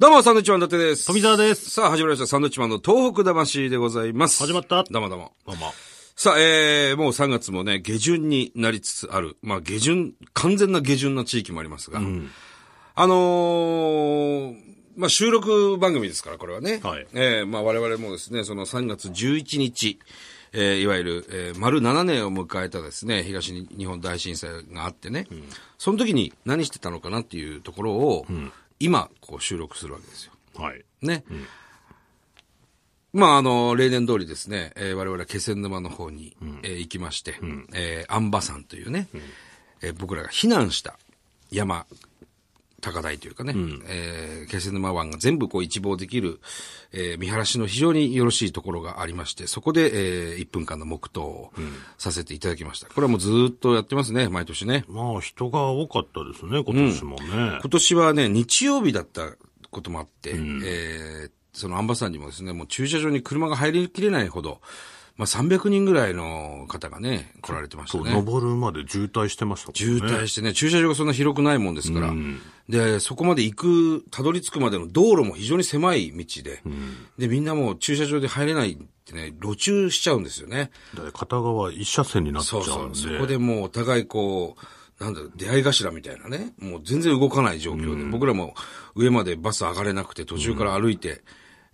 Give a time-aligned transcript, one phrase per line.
[0.00, 1.08] どうも、サンドウィッチマン伊達です。
[1.08, 1.68] 富澤です。
[1.68, 2.26] さあ、始まりました。
[2.26, 4.38] サンドウィッチマンの東北魂でございます。
[4.38, 5.32] 始まったどうもどうも。
[5.46, 5.74] どうも。
[6.16, 9.36] さあ、えー、もう3月もね、下旬になりつつある。
[9.42, 11.98] まあ、下旬、完全な下旬な地域もありますが。
[11.98, 14.56] あのー、
[14.96, 16.80] まあ、収録番組ですから、これはね。
[16.82, 19.98] はいえー、まあ、我々もですね、その3月11日、
[20.54, 25.26] えー、いわゆる、えー、丸7年を迎えたですね、東日本大震災があってね、
[25.76, 28.24] その時に何してたのかなっていうところを、
[28.80, 30.32] 今、こう収録するわけですよ。
[30.56, 30.82] はい。
[31.02, 31.24] ね。
[33.12, 37.34] まあ、あの、例年通りですね、えー我々は気仙沼の方に、えー行きまして、
[37.74, 39.08] えー、安波山というね、
[39.82, 40.98] えー僕らが避難した
[41.50, 41.86] 山、
[42.80, 43.54] 高台というかね、
[43.88, 46.40] えー気仙沼湾が全部こう一望できる、
[46.92, 51.52] えー見晴らしの非常によろしいところがありまして、そこで、え1分間の黙祷を
[51.98, 52.88] させていただきました。
[52.88, 54.84] これはもうずーっとやってますね、毎年ね。
[54.88, 57.26] まあ、人が多かったですね、今年もね。
[57.28, 59.32] 今年はね、日曜日だった
[59.70, 64.60] こともあって、えーそのアンバサダーにもですね、もう駐車場に車が入りきれないほど、
[65.16, 68.12] まあ300人ぐらいの方がね、来られてましたそう、ね。
[68.12, 70.00] 登るまで渋滞してましたもんね。
[70.00, 72.12] 渋滞してね、駐車場がそんな広くないもんですから、
[72.68, 76.62] で、そこまで行く、たどり着くまでの道路も非常に狭い道で、
[77.18, 80.70] で、みんなもう駐車場で入れないってね、路駐しちゃうんですよね。
[80.94, 82.98] で片側一車線になっちゃそううんで。
[82.98, 83.12] そう。
[83.14, 86.52] そこでもうお互いこう、なんだろう、出会い頭みたいなね。
[86.58, 88.54] もう全然動かない状況で、僕らも
[88.94, 91.22] 上までバス上がれなくて、途中から歩いて、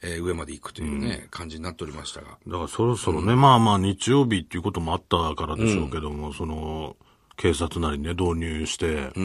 [0.03, 2.39] えー上まで行くというね、感じになっておりましたが。
[2.47, 6.97] だからそろそろね、まあまあ日曜日っていうこともあったからでしょうけども、その、
[7.37, 9.21] 警察なりね、導入して、ちょ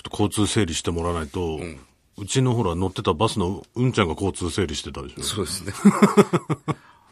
[0.00, 1.60] っと交通整理してもらわないと、
[2.16, 5.22] うちのほら乗ってたバスのうんちゃんが交通整理してたでしょ。
[5.22, 5.72] そうですね。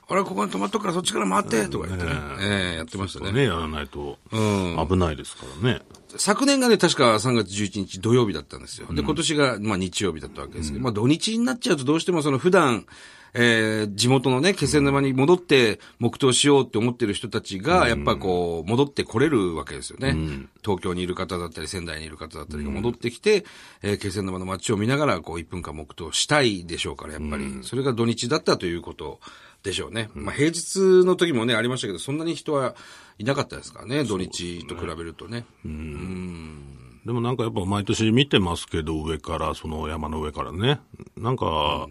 [0.08, 2.12] あれ、ここに止まっとくからそっちから回って、とか言ってね。
[2.40, 3.32] ええやってましたね。
[3.32, 5.80] ね、やらないと危ないですからね。
[6.16, 8.86] 昨年がね、確か3月11日土曜日だったんですよ。
[8.92, 12.86] で、今年が、まあ日曜日だったわけですけど、まあ土日になっちゃうとどうしてもその普段、
[13.34, 20.16] えー地元のね、気仙沼に戻って黙祷しようって思ってる人たちが、やっぱこう、戻ってこれるわけですよね。
[20.64, 23.44] 東京にいる方だったり、仙台にいる方だったりが戻ってきて、
[23.82, 27.58] えー気仙沼の街を見ながら、こう、1分間黙祷したいでしょうから、やっぱり。
[27.62, 29.20] それが土日だったということ
[29.66, 30.08] でしょうね。
[30.14, 32.74] まあ平日の時もね、ありましたけど、そんなに人は
[33.18, 35.44] いなかったですからね、土日と比べるとね。
[35.64, 40.80] でもなんかやっぱ毎年見てますけど、上から、その山の上からね。
[41.16, 41.88] なんか、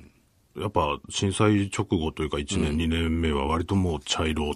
[0.57, 4.53] やっぱ震災直後というか1年、2年目は割ともう茶色っ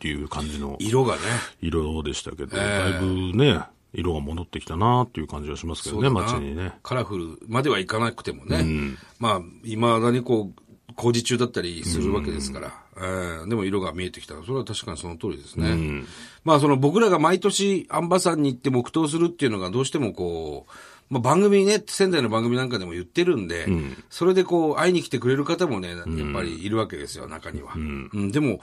[0.00, 1.20] ていう感じの色がね。
[1.60, 3.60] 色でしたけど、だいぶね、
[3.94, 6.72] 色が戻ってきたなっていう感じはしますけどね、街にね。
[6.82, 8.96] カラフルまではいかなくてもね。
[9.18, 10.61] まあ、未だにこう、
[10.96, 12.72] 工事中だったりするわけですから。
[12.96, 14.34] えーでも色が見えてきた。
[14.42, 16.04] それは確かにその通りですね。
[16.44, 20.72] まあ、その僕らが毎年アンバサンに行って黙祷するっていうのがどうしてもこう、
[21.12, 23.66] まあ、番組ね、仙台の番組なんかでも言ってるんで、
[24.08, 25.98] それでこう、会いに来てくれる方もね、やっ
[26.32, 27.72] ぱりいるわけですよ、中には。
[27.74, 28.32] うん。
[28.32, 28.60] でも、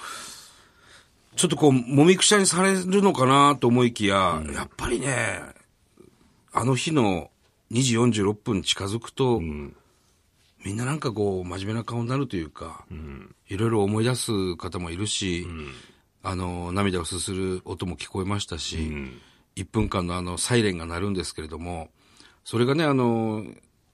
[1.35, 5.41] ちょっとこう、もみくちゃにされるのかなと思いきや、やっぱりね、
[6.51, 7.29] あの日の
[7.71, 9.41] 2時46分近づくと、
[10.65, 12.85] みんななんかこう、真面目な顔になるというか、
[13.47, 15.47] いろいろ思い出す方もいるし、
[16.21, 18.91] あの、涙をすする音も聞こえましたし、
[19.55, 21.89] 1分間のあの、サイレンが鳴るんですけれども、
[22.43, 23.45] それがね、あの、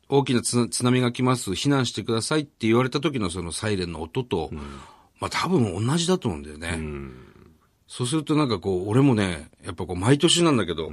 [0.10, 4.50] 大きな津津波が来ます、避難してくださいって言われた時のそのサイレンの音と、
[5.20, 6.80] まあ多分同じだと思うんだよね。
[7.88, 10.92] そうするとなんかこう、俺もね、やっぱこう、毎年なんだけど、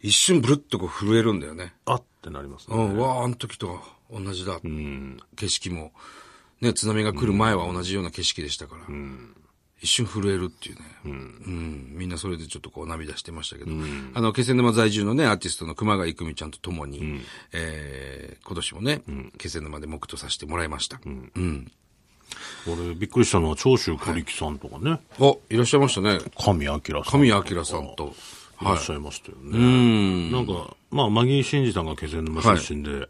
[0.00, 1.74] 一瞬ブルッとこう震えるんだよね。
[1.84, 2.76] あってなりますね。
[2.76, 3.80] うん、わあ、あの時と
[4.10, 4.60] 同じだ。
[4.60, 5.92] 景色も。
[6.60, 8.82] ね、津波が来る前は同じような景色でしたから。
[9.82, 10.82] 一瞬震えるっていうね。
[11.04, 11.88] うん。
[11.92, 13.70] みんなそれでちょっとこう涙してましたけど。
[14.14, 17.20] あの、気仙沼在住のね、アーティストの熊谷久美ちゃんと共に、
[17.52, 19.02] えー今年もね、
[19.38, 21.00] 気仙沼で黙祷させてもらいました。
[21.04, 21.70] うん。
[22.66, 26.20] 俺、びっくりしたのは、長州小力さんとかね、お、いらっしゃいましたね。
[26.38, 26.80] 神明さん。
[26.80, 28.14] 神谷明さんと。
[28.62, 29.58] いらっしゃいましたよね。
[29.58, 30.32] うん。
[30.32, 33.08] なんか、まあ、マギー真司さんが気仙沼出身で、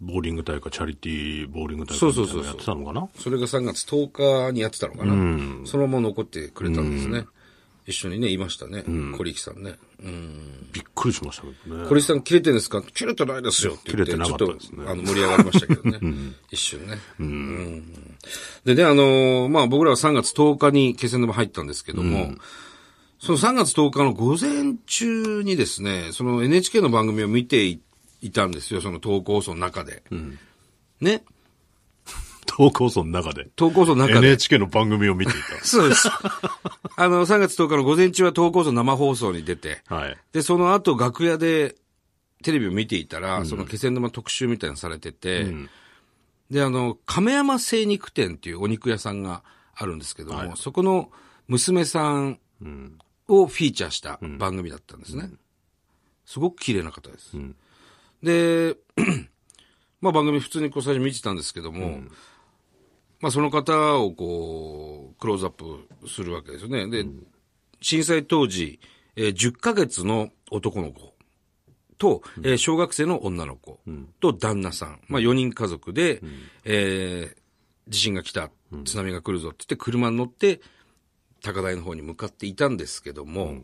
[0.00, 3.08] ボーリング大会、チャリティーボーリング大会みたいなのやってたのかな？
[3.18, 5.66] それが3月10日にやってたのかな？
[5.66, 7.26] そのまま残ってくれたんですね。
[7.86, 8.84] 一緒にね、いましたね。
[9.16, 9.76] 小力さんね。
[10.04, 10.68] うん。
[10.72, 11.84] びっくりしましたけどね。
[11.88, 12.82] 小力さん切れてるんですか？
[12.82, 14.12] 切れてないですよって言って。
[14.12, 15.98] 切れてなかったですねちょっと、あの、盛り上がりましたけどね。
[16.52, 16.98] 一瞬ね。
[17.18, 17.92] うん。
[18.66, 22.34] でね、あのーまあ、僕らは3月10日に気仙沼入ったんですけども、
[23.20, 27.80] その3月10日の午前中にですね、その NHK の番組を見てい
[28.20, 30.02] いたんですよ、その投稿放送の中で。
[31.00, 31.22] ね。
[32.46, 33.46] 投稿層の中で。
[33.54, 34.28] 投稿放送の中で。
[34.28, 36.08] NHK の番組を見てい そうです。
[36.08, 39.94] あの、3月10日の午前中は投稿放送生放送に出て、た。
[39.94, 40.16] はい。
[40.32, 41.76] で、その後楽屋で
[42.42, 45.54] テレビを見ていたら、その気仙沼特集みたいなのされてて、
[46.50, 49.44] で、あの、亀山精肉店っていうお肉屋さんが
[49.74, 51.12] あるんですけども、そこの
[51.46, 52.40] 娘さん
[53.28, 55.30] をフィーチャーした番組だったんですね。
[56.24, 57.36] すごく綺麗な方です。
[58.22, 58.76] で、
[60.00, 62.00] まあ番組普通にこう最初見てたんですけども、
[63.20, 66.88] まあその方をこう、クローズアップするわけですよね。
[66.88, 67.08] で、
[67.80, 68.80] 震災当時、
[69.16, 71.14] えー10ヶ月の男の子
[71.98, 73.80] と、えー小学生の女の子
[74.20, 76.20] と旦那さん、まあ4人家族で、
[76.64, 77.38] えー
[77.90, 78.50] 地震が来た、
[78.84, 80.60] 津波が来るぞって言って車に乗って、
[81.42, 83.62] 高台の方に向かっていたんですけども、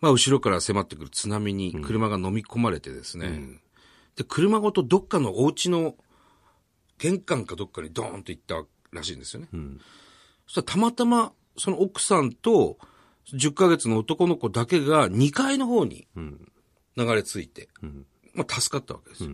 [0.00, 3.60] まあ後ろから迫ってくる津波に車が飲み込まれてですね、
[4.16, 5.94] で、車ごとどっかのお家の
[6.98, 8.62] 玄関かどっかにドーンと行った
[8.92, 9.48] らしいんですよね。
[10.46, 12.78] そしたらたまたまその奥さんと
[13.32, 16.08] 10ヶ月の男の子だけが2階の方に
[16.96, 17.68] 流れ着いて、
[18.34, 19.30] まあ助かったわけですよ。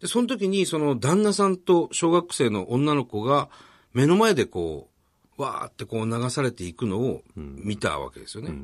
[0.00, 3.48] で、その時にその旦那さんと小学生の女の子が
[3.94, 4.90] 目の前でこ
[5.38, 8.54] う、わーってこう流されていくのを見たわけですよね。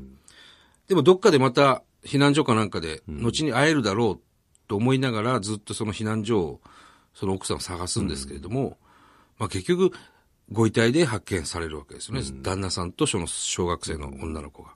[0.89, 4.21] でもどっかでまた避難所かなんかで後に会えるだろう
[4.69, 6.61] と思いながらずっとその避難所を
[7.15, 8.79] その奥さんを探すんですけれども、
[9.39, 9.93] まあ結局
[10.51, 12.23] ご遺体で発見されるわけですよね。
[12.43, 14.71] 旦那さんとその小学生の女の子が。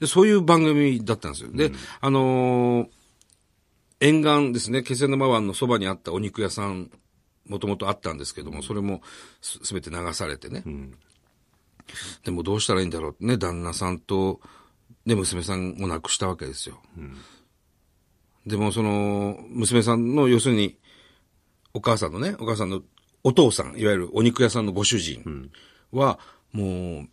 [0.00, 1.50] で、そういう番組だったんですよ。
[1.52, 2.88] で、あのー
[4.00, 6.90] 沿岸ですね、気仙沼湾のそばにあったお肉屋さん、
[7.46, 9.00] もともとあったんですけども、それも
[9.40, 10.62] すすべて流されてね。
[12.24, 14.40] でもどうしたらいいんだろうね、旦那さんと、
[15.06, 16.80] で、娘さんを亡くしたわけですよ。
[18.46, 20.78] でもその、娘さんの、要するに、
[21.72, 22.82] お母さんのね、お母さんの
[23.22, 25.50] お父さん、いわゆるお肉屋さんのご主人
[25.92, 26.18] は、
[26.52, 27.08] もう、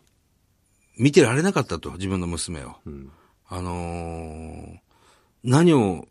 [0.98, 2.76] 見てられなかったと、自分の娘を。
[3.48, 4.78] あのー
[5.44, 6.08] 何を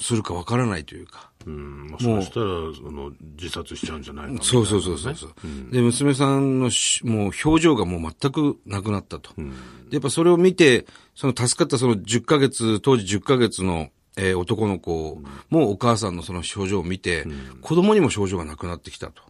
[0.00, 1.30] するかわからないというか。
[1.46, 1.86] うん。
[1.88, 9.32] もしかしたら、その、自殺しちゃうんじゃないかみたいなそうそうそうそうそう、で、娘さんのしもう表情がもう全くなくなったと。
[9.36, 9.44] で、
[9.92, 17.24] やっぱそれを見て、その助かったその10ヶ月、当時10ヶ月の、えー男の子もお母さんのその表情を見て、
[17.62, 19.22] 子供にも症状がなくなってきたと。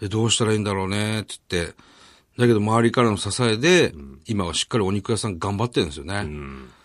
[0.00, 1.74] で、どうしたらいいんだろうね、って言って。
[2.38, 3.94] だけど周りからの支えで、
[4.26, 6.26] 今はしっかりお肉屋さん頑張ってるんですよね。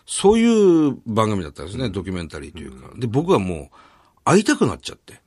[0.05, 2.91] そういう番組だったんですね、ドキュメンタリーというか。
[2.95, 3.75] で、僕はもう
[4.23, 5.21] 会いたくなっちゃって。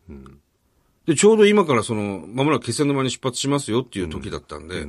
[1.07, 4.87] で、ちょうど今からその、まもなく気仙沼に出発しますよっていう時だったんで、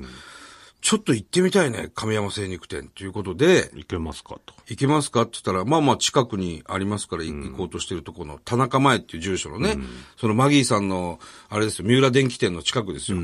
[0.82, 4.54] ちょっと行ってみたいね、亀山精肉店ということで、いけますかと。
[4.68, 9.78] 行けますかって言ったら、まあまあ近くにありますから行行こうとしてるところの田中前っていう住所のね、
[10.18, 11.20] そのマギーさんの、
[11.50, 13.18] あれですよ、三浦電機店の近くですよ。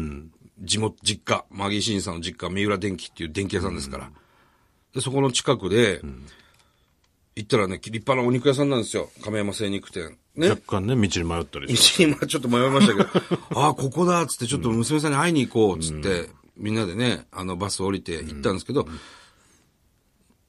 [0.60, 4.12] 地元、実家、マギーシンさんの実家、三浦電機っていう電気屋さんですから。
[4.94, 6.02] で、そこの近くで、
[7.36, 9.10] 行ったらね、立派なお肉屋さんなんですよ。
[9.24, 10.18] 亀山精肉店。
[10.36, 10.50] ね。
[10.50, 12.06] 若干ね、道に迷ったりして。
[12.06, 18.88] 道にまあちょっと迷いましたけど、 ああ、ここだっつって、ちょっと娘さんに会いに行こうっつって、みんなでね、あの、バス降りて行ったんですけど、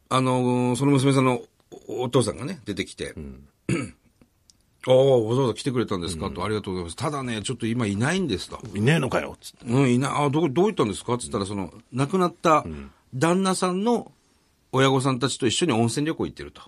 [0.09, 1.43] あのーその娘さんの
[1.89, 3.15] おお父さんがね、出てきて、
[4.89, 6.97] ああ、わざわざ来てくれたんですかと、ありがとうございます。
[6.97, 8.61] ただね、ちょっと今いないんですと。
[8.77, 9.67] いねえのかよつって。
[9.67, 12.65] うん、いない、あ、どこ、どう行ったんですかって言ったら、その、亡くなった
[13.13, 14.13] 旦那さんの
[14.77, 16.63] 親御さんたちと一緒に温泉旅行行ってると。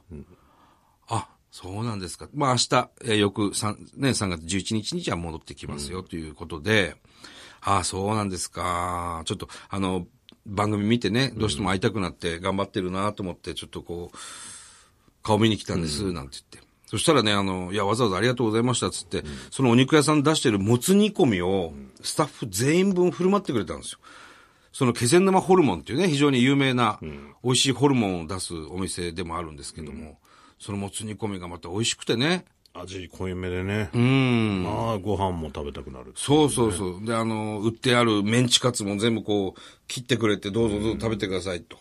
[1.09, 2.29] あ、そうなんですか。
[2.35, 6.97] まあ明日、えー翌3、ね、3月11日にじゃあ戻ってきますよということで、
[7.61, 9.23] あそうなんですか。
[9.25, 10.07] ちょっと、あの、
[10.47, 14.17] 番組見てね、どうしても会いたくなって頑張ってるなと思って、ちょっとこう、
[15.23, 16.69] 顔見に来たんです、なんて言って。
[16.87, 23.99] そしたらね、あの、いや、わざわざありがとうございました、つって、そのお肉屋さん出してるもつ煮込みを、スタッフ全員分振る舞ってくれたんですよ。
[24.73, 26.99] その気仙沼ホルモンっていうね、非常に有名な、
[27.43, 30.19] 美味しいホルモンを出すお店でもあるんですけども、
[30.59, 32.45] そのもつ煮込みがまた美味しくてね。
[32.75, 33.91] 味濃いめでね。
[33.93, 34.63] うん。
[34.63, 36.13] まあ、ご飯も食べたくなる。
[36.15, 37.05] そうそうそう。
[37.05, 41.77] で、あの、売ってあるメンチカツも全部こう、切ってくれて、どうぞどうぞ食べてくださいと。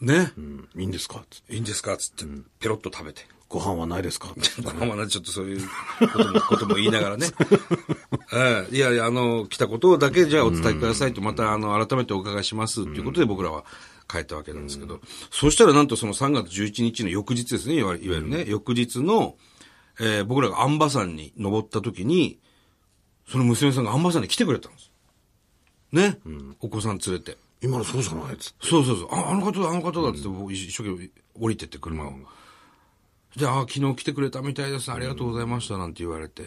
[0.00, 0.32] ね。
[0.36, 0.68] うん。
[0.76, 1.24] いいんですか？
[1.30, 1.54] つって。
[1.54, 1.96] いいんですか？
[1.96, 2.24] つって、
[2.58, 3.22] ペロッと食べて。
[3.48, 4.28] ご飯はないですか？
[4.40, 5.68] つってまあまあちょっとそういう
[6.12, 7.28] ことも ことも言いながらね。
[8.34, 13.64] ええいやいや、あの、来たことだけじゃあお伝えくださいと、また、あの、改めてお伺いしますということで僕らは
[14.10, 15.00] 帰ったわけなんですけど、
[15.30, 19.36] そしたらなんとその3月11日の翌日ですね、いわいわゆるね、翌日の、
[20.00, 22.38] えー僕らが安波山に登った時に、
[23.30, 24.90] その娘さんが安波山に来てくれたんです。
[25.92, 26.18] ね、
[26.60, 27.38] お子さん連れて。
[27.62, 28.66] 今のそうじゃないつって。
[28.68, 29.08] そうそうそう。
[29.14, 31.10] あ、あの方だ、あの方だってって、僕一生懸命
[31.40, 32.12] 降りてって車を。
[33.36, 34.90] で、あ、昨日来てくれたみたいです。
[34.90, 35.76] ありがとうございました。
[35.76, 36.44] なんて言われて、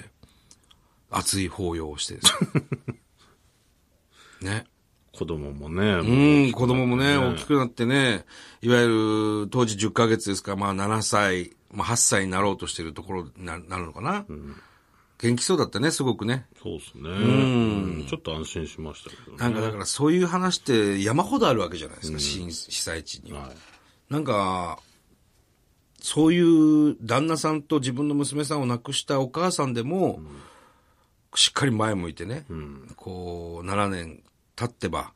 [1.10, 2.34] 熱い抱擁をしてです
[4.42, 4.52] ね。
[4.54, 4.66] ね。
[5.14, 5.92] 子供もね。
[5.92, 8.26] うん、子供もね、大きくなってね、
[8.62, 14.26] いわゆる当時10ヶ月ですから、まあ7歳、まあ8歳になろうとしてるところにななるのかな。
[15.22, 16.48] 元気そうだったね、すごくね。
[16.64, 17.10] そうですね。
[17.10, 18.06] うん。
[18.08, 19.38] ちょっと安心しましたけどね。
[19.38, 23.42] なんかだからそういう話って山ほどあるわけじゃないですか、震被災地には。
[23.42, 23.58] はい
[24.10, 24.80] なんか、
[26.02, 30.20] そういう旦那さんと自分の娘さんを亡くしたお母さんでも、
[31.36, 32.46] しっかり前向いてね、
[32.96, 34.24] こう、7年
[34.56, 35.12] 経ってば、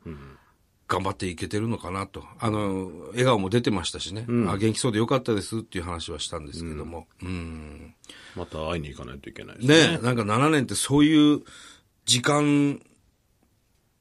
[0.86, 2.24] 頑張っていけてるのかなと。
[2.38, 7.06] あの、笑顔も出てましたしね、あ元気そうでよかったですっていう話はしたんですけども。
[7.22, 7.94] うん
[8.36, 9.96] また会いに行かないといけないですね。
[9.96, 11.42] ねなんか7年ってそういう
[12.04, 12.80] 時間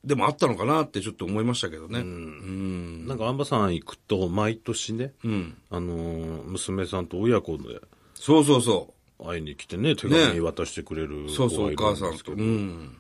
[0.03, 2.00] でもあったのかなってちょっと思いましたけどね。
[2.00, 3.07] うん。
[3.07, 5.57] なんか、アンバさん行くと、毎年ね、うん。
[5.69, 7.79] あのー娘さんと親子で
[8.15, 11.27] そうそうそ会いに来てね、手紙渡してくれるう。
[11.27, 12.33] 子そうそう、お母さんと。
[12.33, 12.98] うん。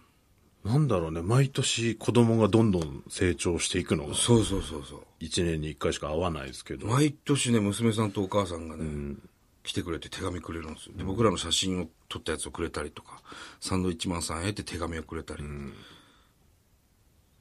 [0.63, 5.01] なんだろうね、毎年子供がどんどん成長していくのが、そうそうそうそう。
[5.19, 9.17] 一年に一回しか会わないですけど、毎年ね、娘さんとお母さんがね、
[9.63, 10.93] 来てくれて手紙くれるんですよ。
[10.95, 13.21] で、僕らの写真を撮ったやつをくれたりとか、
[13.59, 15.43] サンドイッチマンさんへって手紙をくれたり。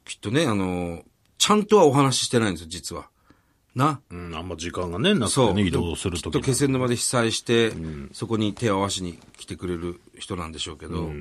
[0.05, 1.03] きっとね、あの、
[1.37, 3.09] ちゃんとはお話ししてないんですよ、実は。
[3.75, 4.01] な？
[4.11, 5.33] うん、あんま時間がね、なく。
[5.33, 7.73] てね、移動するとききっと気仙沼で被災して、
[8.11, 11.11] そこに手を合わしに来てくれる人なんでしょうけど、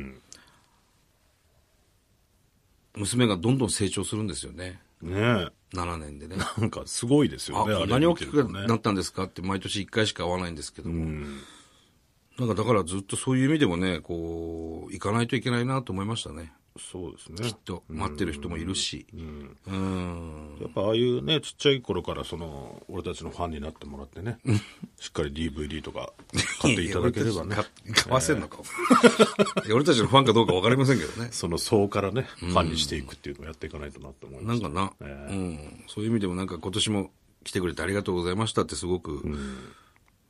[2.95, 4.81] 娘がどんどん成長するんですよね。
[5.01, 6.37] ね7年でね。
[6.59, 11.27] なんかすごいですよあ、ね、あれに大きくなったんですかって毎年1回しか会わないんですけども。
[12.39, 16.53] なんかだからずっとそういう意味でもね、こう、行かないといけないなと思いましたね。
[16.79, 17.53] そうですね。
[17.65, 19.07] と、待ってる人もいるし。
[19.15, 19.17] う
[19.73, 20.57] ん。
[20.61, 24.39] やっぱああいうね、ちっちゃい頃からその、俺たちのファンになってもらってね、
[24.99, 26.13] しっかり DVD とか
[26.61, 28.59] 買っていただければね、か買わせんのか。
[29.73, 31.29] 俺たちのファンかどうかわかりませんけどね。
[31.31, 34.69] その層からね、ファンにしていくっていうのをやっていかないとなって思いました。
[34.69, 35.85] なんかな、うん。
[35.89, 37.11] そういう意味でもなんか今年も
[37.45, 39.23] 来てくれてありがとうございましたってすごく、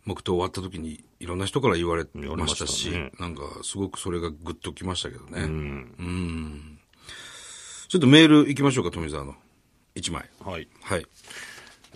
[0.04, 5.42] 黙祷終わった時にいろんな人から言われましたし、言われましたなんかすごくそれがグッときましたけどね。
[5.42, 6.78] うん。
[7.88, 9.34] ちょっとメール行きましょうか、富澤の。
[9.94, 10.24] 一枚。
[10.44, 10.66] はい。
[10.82, 11.06] はい。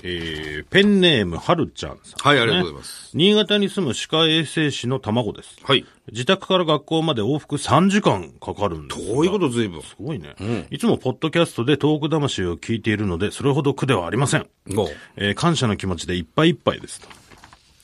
[0.03, 3.11] えー、ペンネーム、はるちゃんさん、はい、ありがとうございます。
[3.15, 5.57] 新潟に住む歯科衛生士の卵です。
[5.63, 5.87] はい。
[6.13, 9.83] 自宅から学校まで往復3時間かかるんですがこういうこと随分。
[9.83, 10.35] すごいね、
[10.71, 14.47] いつもポッドキャストでトーク魂を聞いているので、それほど苦ではありません。
[14.77, 17.09] おえー感謝の気持ちでいっぱいいっぱいですと。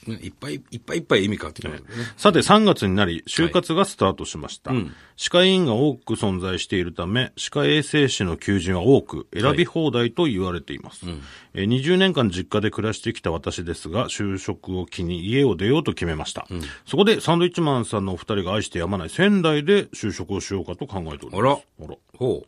[0.07, 1.87] ねいっぱいいっぱいいっぱい意味変わってきますね。
[2.17, 4.73] さて3月になり、就活がスタートしました。
[5.17, 11.07] 歯科医院が多く存在しているため、歯科衛生士の求人は多く、選び放題と言われています。
[11.55, 16.47] えー20年間実家で暮らしてきた私ですが、就職を機に家を出ようと決めました。
[16.87, 21.37] そこでサンドイッチマンさんのお二人が愛してやまない仙台で就職をしようかと考えております。
[21.39, 21.97] あらあら。
[22.19, 22.45] ほ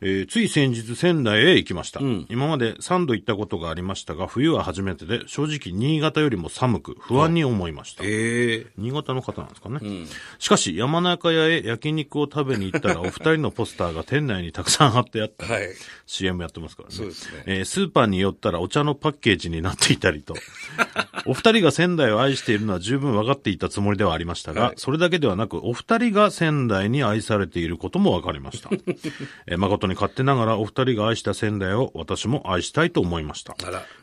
[0.00, 8.02] えーつい先日仙台へ行きました、今まで3度行ったことがありましたが、冬は初めてで、正直新潟よりも寒く不安に思いました。
[8.02, 8.06] う。
[8.06, 9.80] ええ新潟の方なんですかね。
[10.38, 15.46] しかし、山中屋へ焼肉を食べに行ったら、 お二人のポスターが店内にたくさん貼ってあった。
[15.46, 15.68] はい。
[16.06, 16.94] CM やってますからね。
[16.94, 20.34] そうですねえースーパーに寄ったらお茶のパッケージになっていたりと。
[21.26, 28.70] お二人が仙台を愛しているのは十分分かっていたつもりではありましたが、はいそれだけではなく、お二人が仙台に愛されていることも分かりました。
[29.46, 33.56] えー誠に勝手ながらお二人が愛した仙台を私も愛したいと思いました。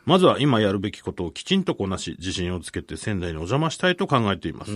[0.05, 4.71] まずは今やるべきことをきちんとこなし、自信をつけて仙台にお邪魔したいと考えています。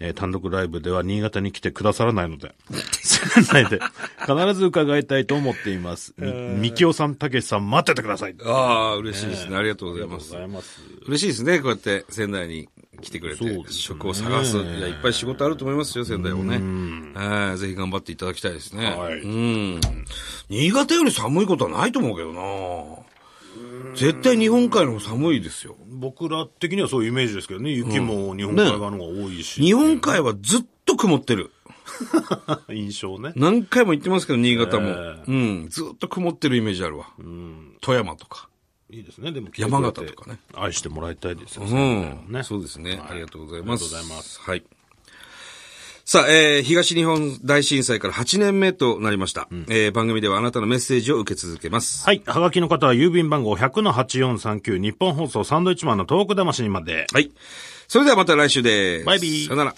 [0.00, 2.54] えー単独ライブでは新潟に来てくださらないので、
[3.02, 3.80] 仙台で
[4.20, 6.14] 必ず伺いたいと思っています。
[6.18, 6.32] み、
[6.70, 8.36] みきおさん、たけしさん、待っててください。
[8.44, 9.56] ああ、嬉しいですね。
[9.56, 10.30] ありがとうございます。
[10.30, 10.80] ざいます。
[11.06, 12.68] 嬉しいですね、こうやって仙台に
[13.00, 14.56] 来てくれて、そうですね職を探す。
[14.56, 16.60] いや、いっぱい仕事あると思いますよ、仙台もね。
[17.14, 18.86] はいぜひ頑張っていただきたいですね。
[18.86, 19.80] はいうん。
[20.48, 22.40] 新潟より寒いことはないと思うけどな
[23.94, 25.76] 絶対日本海の方寒いですよ。
[25.86, 29.60] 僕ら的にはそういうイメージですけどね、雪も日本海側の方が多いし。
[29.60, 31.50] 日本海はずっと曇ってる。
[32.70, 33.32] 印象ね。
[33.36, 34.88] 何回も言ってますけど、新潟も。
[34.88, 35.68] えうん。
[35.68, 37.12] ずっと曇ってるイメージあるわ。
[37.80, 38.48] 富山とか。
[38.90, 39.48] いいですね、でも。
[39.56, 40.38] 山形とかね。
[40.54, 41.64] 愛してもらいたいですよ。
[41.64, 42.26] うん。
[42.28, 43.84] ねそうですね、はいありがとうございます。
[43.84, 44.40] ありがとうございます。
[44.40, 44.64] はい。
[46.06, 49.48] さあ、えー、東日本大震災から8年目となりました。
[49.68, 52.04] えー、番組ではあなたのメッセージを受け続けます。
[52.04, 52.22] はい。
[52.26, 57.06] はがきの方は郵便番号100-8439日本放送サンドイッチマンのトーク魂まで。
[57.10, 57.32] はい。
[57.88, 59.06] それではまた来週です。
[59.06, 59.72] バイビーさよなら。